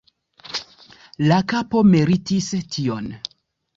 La 1.31 1.37
kapo 1.53 1.83
meritis 1.93 2.49
tion. 2.77 3.13